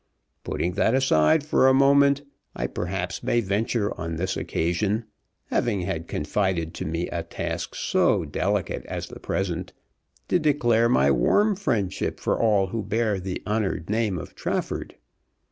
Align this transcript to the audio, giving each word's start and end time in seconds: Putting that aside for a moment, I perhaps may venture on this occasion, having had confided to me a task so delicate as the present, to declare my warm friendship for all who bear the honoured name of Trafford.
Putting 0.43 0.71
that 0.73 0.95
aside 0.95 1.43
for 1.45 1.67
a 1.67 1.75
moment, 1.75 2.23
I 2.55 2.65
perhaps 2.65 3.21
may 3.21 3.39
venture 3.39 3.93
on 4.01 4.15
this 4.15 4.35
occasion, 4.35 5.05
having 5.51 5.81
had 5.81 6.07
confided 6.07 6.73
to 6.73 6.85
me 6.85 7.07
a 7.09 7.21
task 7.21 7.75
so 7.75 8.25
delicate 8.25 8.83
as 8.87 9.09
the 9.09 9.19
present, 9.19 9.73
to 10.27 10.39
declare 10.39 10.89
my 10.89 11.11
warm 11.11 11.55
friendship 11.55 12.19
for 12.19 12.39
all 12.41 12.65
who 12.69 12.81
bear 12.81 13.19
the 13.19 13.43
honoured 13.45 13.91
name 13.91 14.17
of 14.17 14.33
Trafford. 14.33 14.95